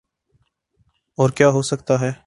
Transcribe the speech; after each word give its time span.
اورکیا 1.17 1.49
ہوسکتاہے؟ 1.49 2.11